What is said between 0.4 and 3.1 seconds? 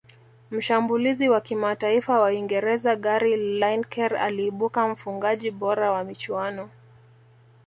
Mshambulizi wa kimataifa wa uingereza